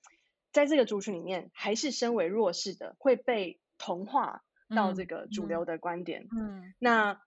[0.52, 4.44] 在这个族群里面，还是身为弱势的，会被同化
[4.76, 6.28] 到这个主流的观点。
[6.36, 7.22] 嗯，那，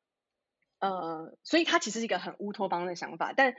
[0.81, 3.33] 呃，所以它其实是一个很乌托邦的想法。
[3.37, 3.54] 但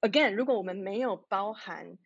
[0.00, 1.98] ，again，如果我们没有包含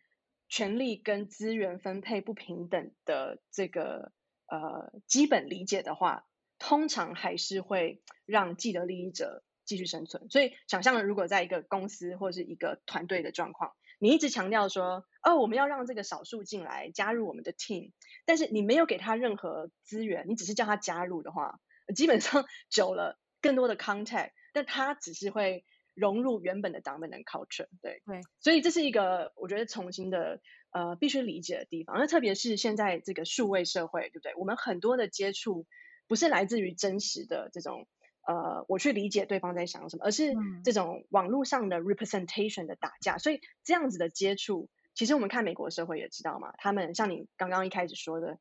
[0.49, 4.11] 权力跟资源分配不平等的这个。
[4.49, 6.25] 呃，基本理解的话，
[6.57, 10.29] 通常还是会让既得利益者继续生存。
[10.29, 17.91] 所以，想象如果在一个公司或者是一个团队的状况，你一直强调说，哦，我们要让这个少数进来加入我们的 team，
[18.25, 21.59] 但是你没有给他任何资源，你只是叫他加入的话，
[21.95, 27.67] 基本上 久了，更多的 contact，但他只是会融入原本的 dominant culture。
[27.81, 30.41] 对对，所以这是一个我觉得重新的。
[30.71, 34.35] 呃，必须理解的地方，那特别是现在这个数位社会，对不对？
[34.35, 35.65] 我们很多的接触
[36.07, 37.87] 不是来自于真实的这种，
[38.27, 43.17] 呃，我去理解对方在想什么，而是这种网络上的 representation 的打架。
[43.17, 48.37] 所以这样子的接触，其实我们看美国社会也知道嘛，他们像你刚刚一开始说的，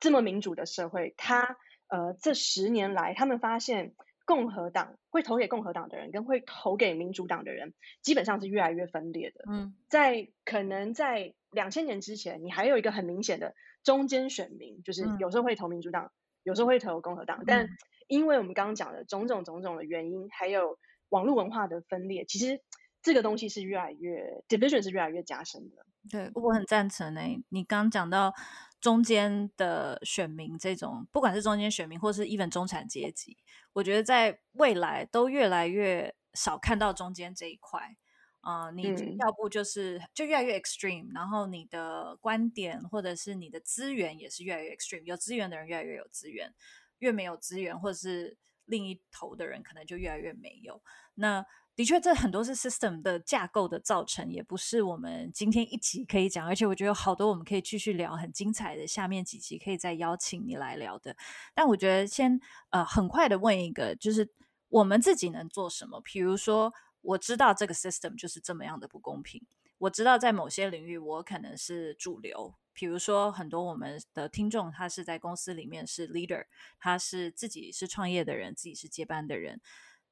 [0.00, 1.56] 这么民主的社会，他
[1.88, 3.94] 呃这十年来，他们发现。
[4.30, 9.44] 共和党会投给共和党的人，跟会投给民主党的人，基本上是越来越分裂的。
[9.50, 16.12] 嗯，在可能在两千年之前，你还有一个很明显的中间选民，就是有时候会投民主党，
[16.44, 17.42] 有时候会投共和党。
[17.44, 17.66] 但
[18.06, 20.78] 因为我们刚刚讲的种种种种的原因，还有
[21.08, 22.60] 网络文化的分裂，其实
[23.02, 25.84] 这个东西是越来越 division 是越来越加深的。
[26.08, 28.32] 对我很赞成诶，你刚刚讲到
[28.80, 33.36] 中间的选民这种，不管是中间选民或是 even 中产阶级，
[33.74, 37.96] 我觉得在未来都越来越少看到中间这一块。
[38.42, 38.82] 啊，你
[39.18, 46.54] 要不就是就越来越 extreme，然后你的观点或者是你的资源也是越来越 extreme，有资源的人越来越有资源，
[47.00, 50.82] 越没有资源或者是另一头的人可能就越来越没有。
[51.16, 51.44] 那
[51.80, 56.46] 的确，这很多是 system 的架构的造成，也不是我们今天一集可以讲。
[56.46, 61.16] 而且我觉得有好多我们可以继续聊，很精彩的下面几集可以再邀请你来聊的。
[61.54, 64.28] 但我觉得先呃很快的问一个，就是
[64.68, 66.02] 我们自己能做什么？
[66.02, 66.74] 比如说。
[67.02, 69.42] 我知道这个 system 就是这么样的不公平。
[69.78, 72.54] 我知道在某些领域，我可能是主流。
[72.74, 76.44] 比如说，很多我们的听众，他是在公司里面是 leader，
[76.78, 79.62] 他是自己是创业的人，自己是接班的人。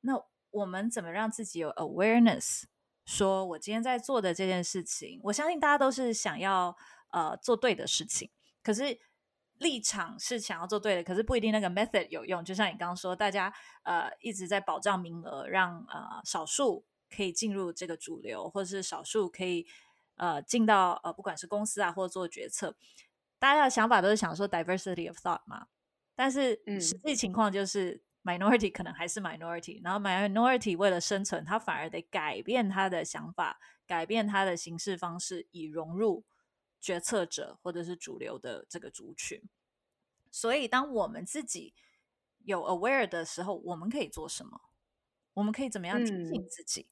[0.00, 0.14] 那
[0.50, 2.64] 我们怎么让自己有 awareness？
[3.04, 6.76] 说我今天在做的这件事情，我相信大家都是想要
[7.10, 8.30] 呃做对的事情，
[8.62, 9.00] 可是。
[9.58, 12.44] 立场是想要做对的，可是不一定那个 method 有用。
[12.44, 19.66] 就像你刚刚说，大家呃一直在保障名额，让呃少数可以进入这个主流，或者是少数可以
[20.14, 22.76] 呃进到呃不管是公司啊，或者做决策，
[23.40, 25.66] 大家的想法都是想说 diversity of thought 嘛。
[26.14, 36.24] 但是实际情况就是 minority 可能还是 minority，然后 minority 为了生存，他反而得改变他的想法，改变他的行事方式，以融入。
[36.80, 39.42] 决策者或者是主流的这个族群，
[40.30, 41.74] 所以当我们自己
[42.44, 44.60] 有 aware 的时候，我们可以做什么？
[45.34, 46.86] 我们可以怎么样提醒自己？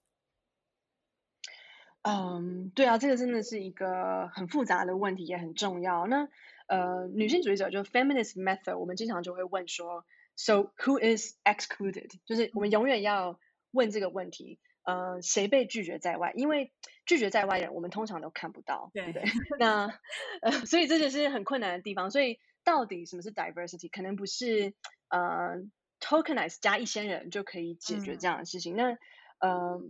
[2.02, 6.08] 嗯，对啊，这个真的是一个很复杂的问题，也很重要。
[6.08, 6.28] 那
[6.66, 10.04] 呃，女性主义者就 feminist method，我们经常就会问说
[10.36, 12.10] ，So who is excluded？
[12.24, 13.40] 就是我们永远要
[13.72, 14.60] 问这个问题。
[14.82, 16.32] 呃，谁被拒绝在外？
[16.36, 16.72] 因为
[17.06, 19.24] 拒绝在外的人，我们通常都看不到，对不对？
[19.58, 19.92] 那
[20.40, 22.12] 呃，所以这就是很困难的地方。
[22.12, 23.90] 所以到底什么是 diversity？
[23.90, 24.74] 可能不是
[25.08, 25.56] 呃
[25.98, 28.76] tokenize 加一千人就可以解决这样的事情。
[28.76, 28.96] 那
[29.40, 29.82] 呃，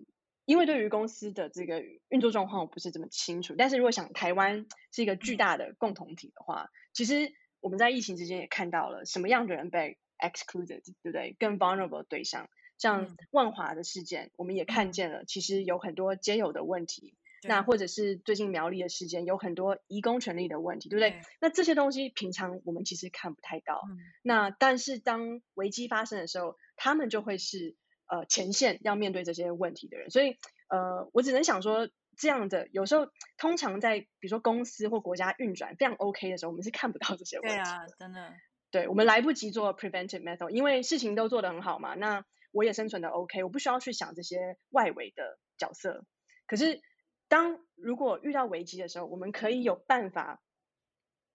[0.47, 3.55] 因为对于公司的这个运作状况，我不是这么清楚。
[3.59, 11.37] 但是如果想台湾是一个巨大的共同体的话，其实我们在疫情之间也看到了什么样的人被 excluded，对不对？
[11.39, 12.49] 更 vulnerable 的对象。
[12.79, 17.15] 像万华的事件，我们也看见了，其实有很多皆有的问题。
[17.43, 21.23] 那或者是最近苗栗的事件，有很多移工权利的问题，对不对？
[21.41, 23.83] 那这些东西平常我们其实看不太到。
[24.23, 27.77] 那但是当危机发生的时候，他们就会是
[28.09, 30.11] 呃前线要面对这些问题的人。
[30.11, 30.37] 所以
[30.69, 33.09] 呃，我只能想说，这样的有时候
[33.39, 37.55] 通常在比如说公司或国家运转非常 OK 的时候，我们是看不到这些问题。
[37.55, 38.35] 对啊，真的。
[38.77, 41.95] 对我们来不及做 preventive method，因为事情都做得很好嘛。
[41.95, 46.05] 那我也生存的 OK，我不需要去想这些外围的角色。
[46.47, 46.83] 可是，
[47.29, 50.43] 当如果遇到危机的时候，我们可以有办法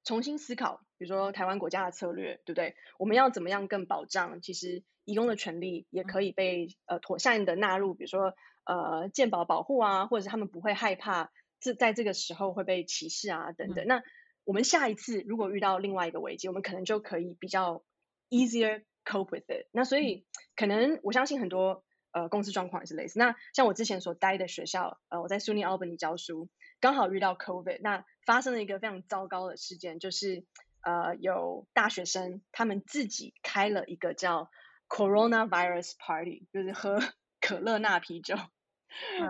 [0.03, 2.75] 重新思考，比如说台湾国家的策略，对不对？
[2.99, 4.39] 我们要怎么样更保障？
[4.41, 8.35] 其实，移工的权利也可以被呃妥善的纳入，比如说
[8.65, 13.85] 呃健保保护啊，或者是他们不会害怕这在这个时候会被歧视啊等等。
[13.87, 14.03] 那
[14.43, 17.83] 我们下一次如果遇到另外一个危机，我们可能就可以比较
[18.29, 18.83] easier。
[19.03, 19.65] cope with it。
[19.71, 23.17] 那所以可能我相信很多呃公司状况也是类似。
[23.17, 30.45] 那像我之前所待的学校，呃我在 SUNY Albany 教书，刚好遇到 COVID，那发生了一个非常糟糕的事件，就是
[30.83, 34.51] 呃有大学生他们自己开了一个叫
[34.87, 36.99] Coronavirus Party，就是喝
[37.41, 38.35] 可乐纳啤酒，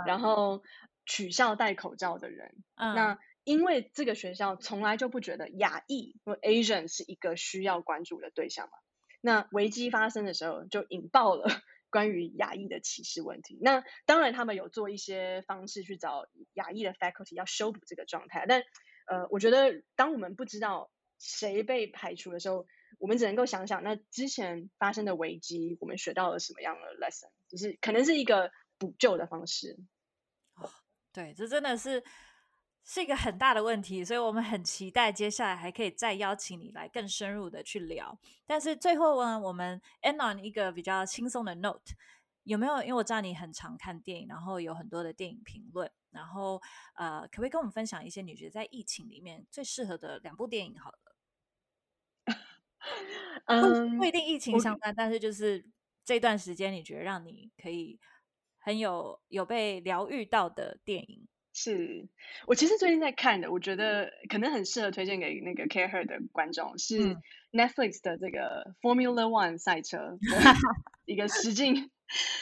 [0.05, 0.63] 然后
[1.05, 2.55] 取笑戴口罩的人。
[2.75, 3.17] 那
[3.51, 8.73] 因为这个学校从来就不觉得亚裔或 Asian 是一个需要关注的对象嘛。
[9.19, 11.45] 那危机发生的时候，就引爆了
[11.91, 13.59] 关于亚裔的歧视问题。
[13.61, 18.45] 那当然，他们有做一些方式去找亚裔的 faculty 要修补这个状态。
[18.47, 18.63] 但
[19.05, 20.89] 呃，我觉得当我们不知道
[21.19, 22.65] 谁被排除的时候，
[22.99, 27.29] 我们只能够想想，那之前发生的危机，我们学到了什么样的 lesson？
[27.49, 29.77] 就是可能是一个补救的方式。
[31.11, 32.01] 对，这真的是。
[32.83, 38.17] 是一个很大的问题，所以我们很期待接下来还可以再邀请你来更深入的去聊。
[38.45, 41.93] 但是最后呢，我们 end on 一个比较轻松的 note，
[42.43, 42.81] 有没有？
[42.81, 46.61] 因为我知道你很常看电影，然后有很多的电影评论，然后
[46.95, 50.77] 呃，可不可以跟我们分享一些你觉得在疫情里面最适合的两部电影？
[50.79, 51.15] 好了，
[53.45, 55.63] 嗯，不一定疫情相关，但是就是
[56.03, 57.99] 这段时间你觉得让你可以
[58.59, 61.27] 很有有被疗愈到的电影。
[61.53, 62.07] 是
[62.47, 67.17] 我其实最近在看的，我觉得可能很适合推荐给那个 Care Her 的观众，是
[67.51, 70.17] Netflix 的这个 Formula One 赛车
[71.05, 71.91] 一个实境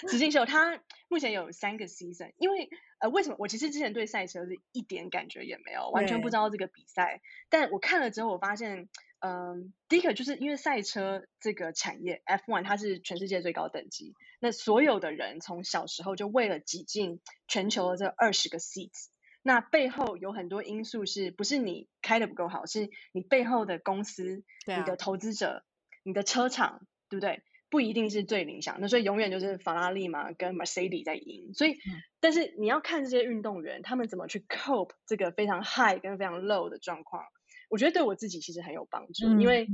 [0.10, 2.34] 实境秀，它目前有三个 season。
[2.38, 8.89] 因为呃，为什么我其实之前对赛车是一点感觉也没有，完全不知道这个比赛，但我看了之后，我发现。
[9.22, 14.14] 嗯，第一个就是因为赛车这个产业，F1 它是全世界最高等级。
[14.40, 19.08] 那所有的人从小时候就为了挤进全球的这二十个 seats，
[19.44, 25.66] 那背后有很多因素，是不是你开的不够好，是你背后的公司、你的投资者、
[26.04, 27.44] 你的车厂，对不对？
[27.70, 28.80] 不一定是最理想。
[28.82, 31.54] 那所以永远就是法拉利嘛，跟 Mercedes 在赢。
[31.54, 31.78] 所以，
[32.20, 37.26] 但是你要看这些运动员他们怎么去 cope 这个非常 high 跟非常 low 的状况。
[37.70, 39.68] 我觉得对我自己其实很有帮助，因为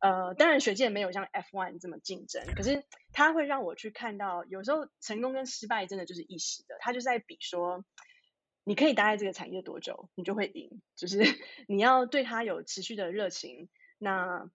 [0.00, 2.82] 呃，当然学界没有像 F1 这么竞争，可是
[3.12, 7.84] 它会让我去看到，有时候成功跟失败真的就是一时的，它就在比说，
[8.64, 11.20] 你可以待在这个产业多久，你就会赢，就是
[11.68, 14.50] 你要对它有持续的热情，那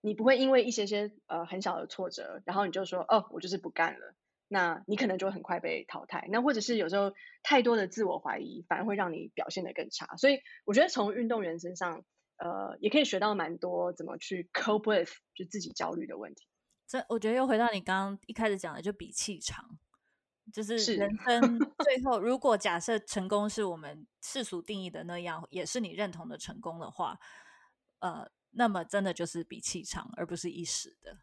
[0.00, 4.14] 你不会因为一些些呃很小的挫折，然后你就说哦，我就是不干了。
[4.50, 7.12] 那你可能就很快被淘汰，那或者是有时候
[7.42, 10.16] 太多的自我怀疑，反而会让你表现得更差。
[10.16, 12.02] 所以我觉得从运动员身上，
[12.38, 16.46] 呃，也可以学到蛮多怎么去 cope with 就自己焦虑的问题。
[16.86, 19.78] 这我觉得又回到你刚刚一开始讲的，就比气场，
[20.52, 27.18] 就是人生 最后，如果假设成功是我们世俗定义的那样，也是你认同的成功的话，
[27.98, 31.18] 呃，那么真的就是比气场，而不是一时的。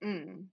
[0.00, 0.50] 嗯。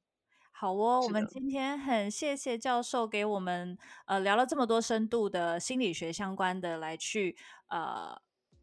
[0.54, 3.76] 好哦，我们今天很谢谢教授给我们
[4.06, 7.36] 呃聊了这么多深度的心理学相关的，来去
[7.68, 8.22] 呃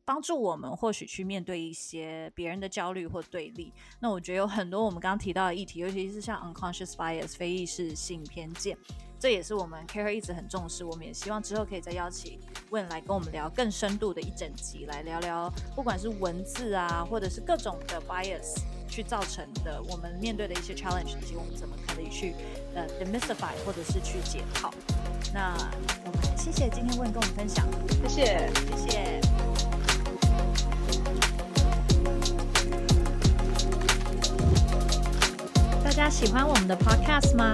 [0.09, 3.71] 帮助我们或许去面对一些别人的焦虑或对立。
[4.01, 8.75] 那我觉得有很多我们刚刚提到的议题，尤其是像 unconscious bias 非意识性偏见。
[9.21, 12.41] 这也是我们 Care 一直很重视，我们也希望之后可以再邀请
[12.71, 22.35] 问来跟我们聊更深度的一整集，来聊聊不管是文字啊，或者是各种的 bias 去造成的我们面对的一些 challenge，以及我们怎么可以去
[22.75, 24.73] 呃 demystify 或者是去解套。
[25.35, 25.55] 那
[26.07, 27.67] 我们谢谢今天问跟我们分享，
[28.09, 29.48] 谢谢谢谢。
[35.99, 37.53] 大家喜欢我们的 podcast 吗？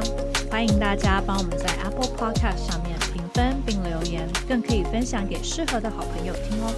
[0.51, 6.71] 欢迎大家帮我们在 Apple Podcast 上面评分并留言，更可以分享给适合的好朋友听哦。